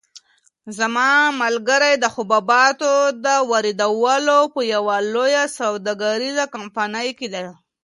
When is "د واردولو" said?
3.25-4.39